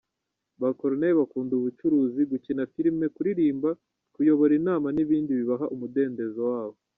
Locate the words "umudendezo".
5.75-6.41